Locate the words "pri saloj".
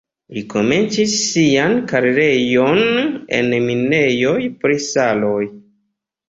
4.65-5.45